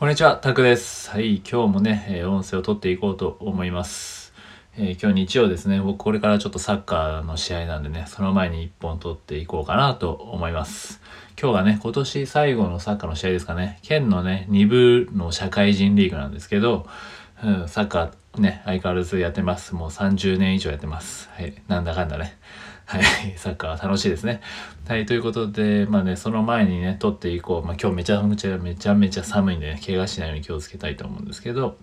[0.00, 1.10] こんにちは、タクです。
[1.10, 4.32] はい、今日もね、えー音声を取っていこうと思います。
[4.74, 11.02] えー今日日曜ですね、僕これからちょっとサッカーの試合なんでね、その前に一本取っていこうかなと思います。
[11.38, 16.86] 今日がね、今年最後のサッカーの試合ですかね、県のね、2部の社会人リーグなんですけど、
[17.44, 19.74] うん、サッカーね、相変わらずやってます。
[19.74, 21.28] もう30年以上やってます。
[21.34, 22.38] はい、なんだかんだね。
[22.90, 23.04] はい、
[23.38, 24.40] サッカー楽しいですね。
[24.88, 27.64] はい、ということで、まあね、その前にね、撮っていこう。
[27.64, 31.76] まあ今日めちゃめちゃめちゃめちゃ寒いんでね、怪我しないように気をつけたいと思うんですけど、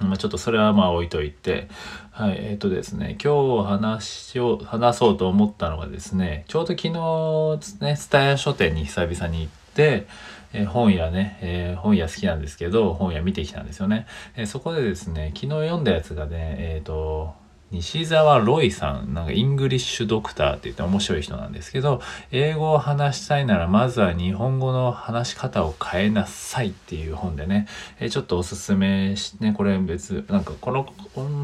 [0.00, 1.66] まあちょっとそれはまあ置いといて、
[2.12, 10.06] はい、えっ、とですね、今日話を、話そうと思ったのがですね、ちょうど昨日ね、スタヤ書店に久々に行って、
[10.52, 14.06] えー本屋ね、えー本屋好きなんですけど、本屋見てきたんですよね。
[14.36, 17.41] えーそこでですね、昨日読んだやつがね、えっ、と、
[17.72, 27.66] 西澤ロイさん、なんかイングリッシュドクターって言って面白い人なんですけど、英語を話したいならまずは日本語の話し方を変えなさいっていう本でね、
[27.98, 30.86] えちょっとおすすめし、ね、これ別、なんかこの、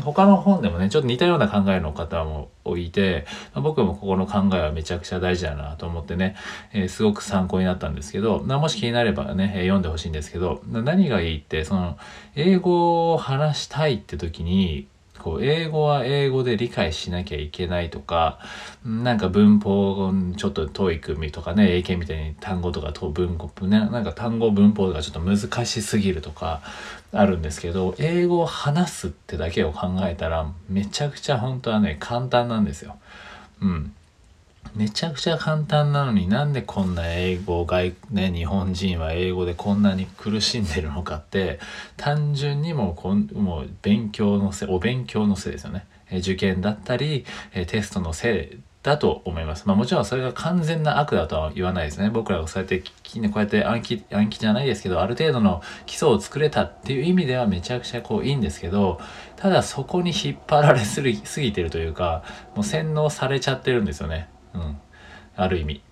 [0.03, 6.37] 他の本でもね、ちょっと似たような考えの方もいて、僕もここの考えはめちゃくちゃ大事だなと思ってね、
[6.75, 11.97] えーすごく参考になったんですけど、もし気になればね、読んでほしいんですけど、何がいいって、その、
[12.37, 14.89] 英語を話したいって時に、
[15.29, 18.39] こう、英語は英語で理解しなきゃいけないとか、
[18.85, 26.63] なんか文法、ちょっと遠い組とかね、英検みたいに単語とかと文語、ね、なんか単語文法とかちょっと難しすぎるとか
[27.13, 32.97] あるんですけど、英語を話すってだけを考えたら、めちゃくちゃ本当はね、簡単なんですよ。
[33.61, 33.93] うん。
[34.75, 41.59] めちゃくちゃ簡単なのになんでこんな英語外、ね、日本人は英語でこんなに苦しんでるのかって
[41.97, 45.87] 単純にもうこんもう勉強のせいお勉強のせいですよね、
[46.19, 47.25] 受験だったり、
[47.67, 49.67] テストのせいだと思います。
[49.67, 52.11] まあもちろんそれが完全な悪だとは言わないですね。
[52.11, 52.85] 僕らがそうやってこ
[53.17, 59.01] うやって暗記、暗記じゃないですけど、ある程度の基礎を作れたっていう意味ではめちゃくちゃこういいんですけど、
[59.37, 62.23] ただそこに引っ張られすぎてるというか、
[62.55, 64.29] もう洗脳されちゃってるんですよね。
[64.55, 64.79] うん。
[65.37, 65.83] ある意味。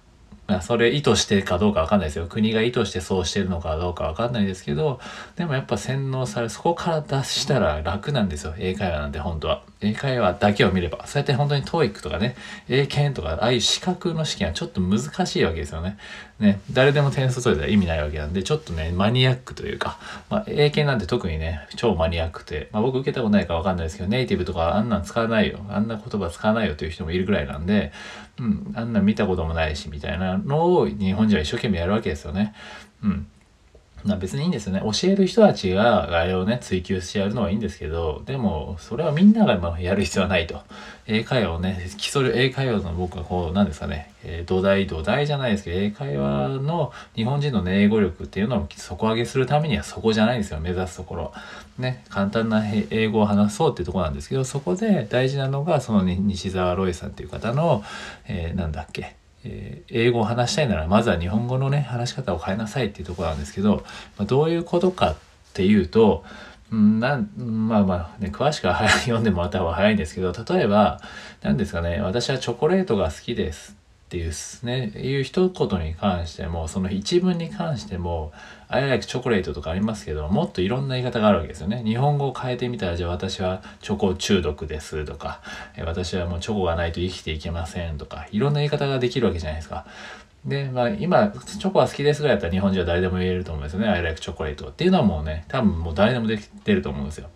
[0.46, 2.26] まあ、それ意図してかどうかわかんないですよ。
[2.26, 5.00] 国が意図してそうしてるのかどうかわかんないですけど、
[5.34, 8.54] でもやっぱ洗脳され、そこから脱したら楽なんですよ。
[8.58, 9.62] 英会話なんて本当は。
[9.80, 11.04] 英会話だけを見れば。
[11.06, 12.36] そうやって本当に TOEIC とかね、
[12.68, 15.98] 英検とか、ああいう資格の試験はちょっと難しいわけですよね。
[16.38, 19.98] ね、誰でも点数取れたら意味ないわけなんで、ちょっとね、マニアックというか、
[20.28, 25.60] まあ、英検なんて特にね、超マニアックで、まあ僕受けたことないかわかんないですけど、ネイティブとかあんなん使わないよ。
[25.70, 27.90] あんな言葉使わないよという人もいるぐらいなんで、
[28.38, 32.54] うん、あんなん見たこともないし、みたいなのを日本人は一生懸命やるわけですよね。
[33.02, 33.26] うん。
[34.06, 34.80] ま別にいいんですよね。
[34.80, 40.60] 教える人たちがあれをね、追求してやるのはいいんですけど、でも、それはみんながまやる必要はないと。
[41.06, 51.32] 英会話をね、基礎英会話の僕はこう、なんですかね、えー土台、土台じゃないですけど、英会話の日本人のね、英語力っていうのを底上げするためにはそこじゃないんですよ、目指すところ。
[51.78, 57.84] ね、簡単な英語を話そうっていうとこなんですけど、そこで大事なのが、その、ね、西澤ロイさんっていう方の、
[58.26, 59.16] えーなんだっけ、
[59.46, 63.84] えー英語を話したいならまずは日本語のね話し方を変えなさいっていうところなんですけど、
[64.18, 65.16] まあ、どういうことかっ
[65.54, 66.24] ていうと
[66.70, 71.00] なんまあまあね詳しくは読んでもらった方が早いんですけど例えば
[71.42, 73.85] 何ですかね私はチョコレートが好きです。
[74.06, 78.32] っていうねいう一言に関してもその一文に関しても
[78.68, 85.40] I like チョコレートとかありますけどもっといろんな言い方があるわけですよね日本語を変えてみたらじゃあ私はチョコ中毒ですとか
[85.84, 89.86] 私はもうチョコがないと生きていけませんとかいろんな言い方ができるわけじゃないですか
[90.46, 93.88] で、まあ今、チョコは好きですぐらいだったら日本人は誰でも言えると思うんですよね。
[93.88, 97.28] I like chocolate っていうのはもうね、多分もう誰でもできてると思うんですよ。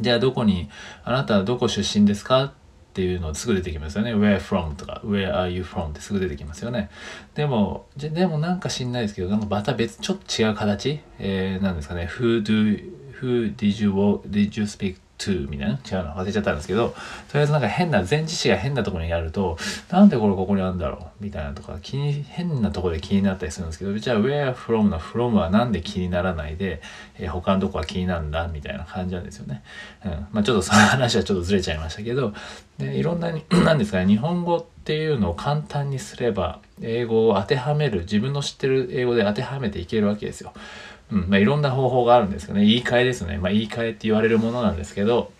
[0.00, 0.70] じゃあどこに、
[1.04, 2.54] あなたはどこ出身ですか
[2.94, 4.14] っていうのすぐ出てきますよね。
[4.14, 6.90] Where from とか Where are you from ってすぐ出てきますよね。
[7.34, 12.08] でも、じゃでもなんか知んないですけど、なんかまた別、ちょっと違う形えー、なんですかね。
[12.08, 15.48] Who do, who did you, walk- did you speak to?
[15.48, 19.56] みたいな違うの忘れちゃったんですけど、とりあえずなんか変な、前置詞が変なところにあると、
[19.90, 26.80] なんでこれここにあるんだろうみたいなとか、気に、変なところで気になったりするんですけど、じゃあ Where from の from はなんで気にならないで、
[27.18, 29.62] えー他のとこは気になるんだみたいな感じなんですよね。
[30.04, 30.10] うん。
[30.32, 32.32] まあちょっとその話はちょっとずれちゃいましたけど、
[32.78, 40.52] でいろんなに、 なんですかね、日本語ってていうのを簡単にすれば、英語を当てはめる、自分の知ってる英語で当てはめていけるわけですよ。
[41.12, 41.26] うん。
[41.28, 43.38] まあいろんな方法があるんですけどね、言い換えですね。
[43.38, 45.32] まあ言い換えって言われるものなんですけど、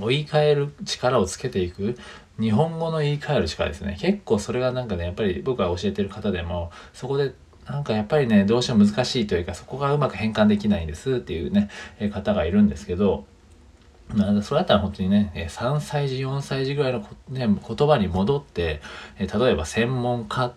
[0.00, 1.96] 言い換える力をつけていく
[2.40, 7.34] 日本語の言い換える力ですね結構それがなんかねやっぱり僕が教えてる方でもそこで
[7.66, 13.26] なんかやっぱりねどうしても難しいというかそこがうまく変換できないんですっていうねえ方がいるんですけど
[14.08, 18.80] まあ、それだったら本当にね、え3歳児、4歳児ぐらいの、ね、言葉に戻って、
[19.18, 20.52] え例えば専門家っ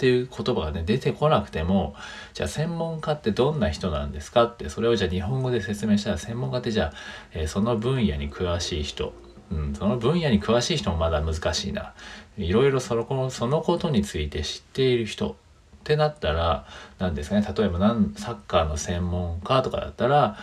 [0.00, 1.94] ていう言葉がね出てこなくても
[2.32, 6.92] じゃあ専門家ってどんな人なんですかってそれをじゃあ日本語で説明したら専門家ってじゃあ、
[7.34, 9.12] え、その分野に詳しい人、
[9.52, 11.92] うん、その分野に詳しい人もまだ難しいな。
[12.38, 15.36] いろいろそのそのことについて知っている人。
[15.80, 16.66] ってなったら
[16.98, 20.36] 何ですかね例えばなんサッカーの専門家とかだったら、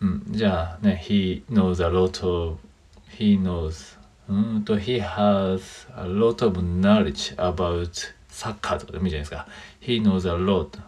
[0.00, 2.58] うん、じゃあね He knows a lot of
[3.18, 3.98] he knows
[4.28, 9.46] うんと He has a lot of knowledge about サッカーとかでもいいじゃないですか。
[9.80, 10.78] He knows a lot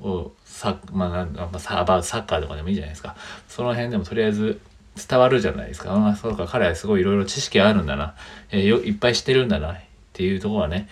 [0.00, 3.16] をサまあ、なんまあ、サッカーとかでもいいじゃないですか。
[3.48, 4.60] その辺でもとりあえず
[5.08, 5.94] 伝わるじゃないですか。
[5.94, 8.14] あそうか、彼はすごいいろいろ知識あるんだな、
[8.50, 8.78] えー、よ。
[8.78, 9.76] いっぱい知ってるんだなっ
[10.12, 10.88] ていうところはね、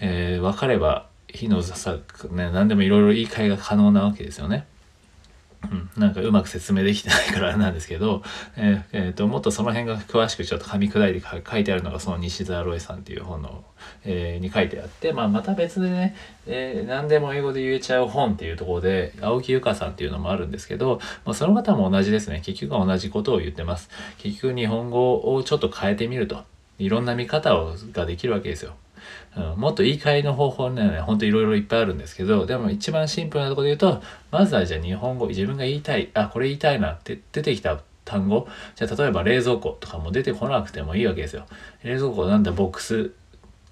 [0.00, 4.66] えー、分かれば、he knows a、ね、何でもいろいろ言い換えが可能なわけですよね。
[5.70, 8.22] うん、なんかうまく説明できてないからなんですけど、
[8.56, 13.64] えー、えー、ともっとその辺が詳しくちょっと噛み砕いて書いてあるのがその西澤ロイさんっていう本の、
[14.04, 16.16] えー、に書いてあって、まあ、また別でね、
[16.46, 22.42] えー、何でも英語で言えちゃう本っていうところで青木由香さんっていうのもあるんですけど、まあ、その方も同じですね。
[22.44, 23.88] 結局は同じことを言ってます。
[24.18, 26.44] 結局日本語をちょっと変えてみると。
[26.78, 28.74] いろんな見方をができるわけですよ。
[29.36, 38.46] うん、もっと言い換えの方法ね、ほんといろいろいっぱいあるんですけど、でも一番シンプルなところで言うと、まずはじゃあ日本語、自分が言いたい、あ、これ言いたいなって出てきた単語、
[38.76, 41.46] じゃあ例えば冷蔵庫とかも出てこなくてもいいわけですよ。
[41.82, 43.12] 冷蔵庫なんだボックス、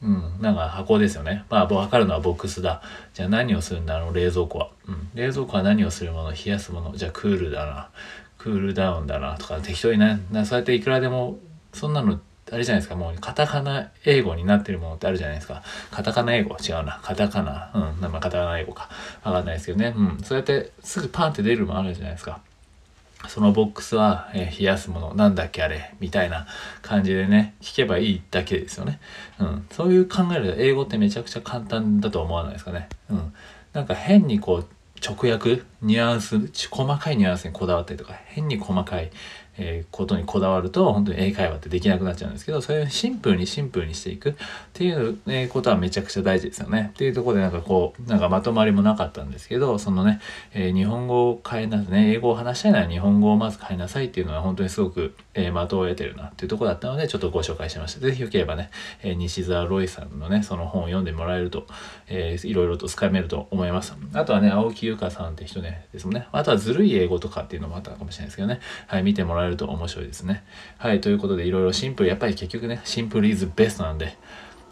[0.03, 1.45] うん、なんか箱ですよね。
[1.51, 2.81] まあ、わかるのはボックスだ。
[3.13, 4.71] じゃあ何をするんだ、あの冷蔵庫は。
[4.89, 6.97] うん、冷蔵庫は何をするもの、冷やすもの。
[6.97, 7.91] じゃあクールだな。
[8.39, 11.39] クールダウンだなとか適当にね、そうやっていくらでも、
[11.75, 12.19] そんなの
[12.53, 15.63] あれじゃないですか、もうカタカナ英語になってるものってあるじゃないですか。
[15.91, 16.57] カタカナ英語？
[16.57, 17.01] 違うな。
[17.03, 17.71] カタカナ。
[17.75, 18.01] うん。
[18.01, 18.89] まあ、カタカナ英語か。
[19.23, 19.95] わかんないですけどね。
[19.97, 20.19] うん。
[20.23, 22.41] そうやってすぐパンって出るものあるじゃないですか。
[23.29, 25.93] そのボックスは、え、冷やすもの、なんだっけあれ？
[26.01, 26.47] みたいな
[26.81, 28.99] 感じでね、聞けばいいだけですよね。
[29.39, 29.67] うん。
[29.71, 32.89] そういう考えると、英語ってめちゃくちゃ簡単だと思わないですかね。
[33.11, 33.35] うん。
[33.75, 34.67] なんか変にこう、
[35.07, 36.39] 直訳、ニュアンス、
[36.71, 39.11] 細かいニュアンスにこだわったりとか、変に細かい、
[39.59, 44.35] えー、ことにこだわると本当に英会話ってできなくなっちゃうんですけどそれをシンプルにシンプルにしていくっ
[44.73, 45.19] ていう、
[45.49, 46.91] ことはめちゃくちゃ大事ですよね。
[46.95, 50.21] っていうところでなんかこうなんかまとまりもなかったんですけどそのね、
[50.53, 58.01] えー、日本語を変えなさいね英語を話したいなら日本語をまず変えなさいっていうのは本当にすごく、えー、的を得てるなっていうとこだったのでちょっとご紹介しました。
[58.01, 58.71] 是非よければね、
[59.03, 61.67] え西澤ロイさんのねその本を読んでもらえると、
[62.09, 63.95] えー、いろいろと掴めると思います。
[64.15, 66.27] あとはね青木優香さんって人ねですもんね。
[66.33, 68.61] あとはずるい英語とかっていうのもあったかもしれないですけどね。
[68.87, 70.45] はい見てもらえると面白いですね。
[70.79, 74.17] はい、ということでいろいろシンプル、やっぱり結局ね、シンプルイズベストなんで、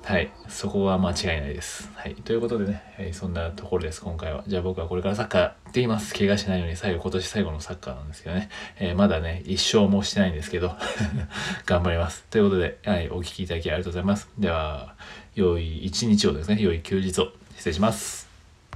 [0.08, 1.90] はい、そこは間違いないです。
[1.94, 4.42] はい、ということでね、はい、そんなところです、今回は。
[4.46, 6.14] じゃあ僕はこれからサッカーって言います。
[6.14, 8.48] 怪我しないように最後、今年最後のサッカーなんですけどね、
[8.78, 10.74] えー、まだね、一生もしてないんですけど、
[11.66, 12.24] 頑張ります。
[12.30, 14.30] ということで、はい、お聴きいただきありがとうございます。
[14.38, 14.94] では、
[15.34, 18.27] 良い一日をですね、良い休日を失礼します。